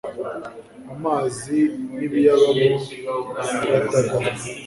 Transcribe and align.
amazi 0.93 1.57
n'ibiyabamo 1.97 2.67
biradagadwa 3.59 4.29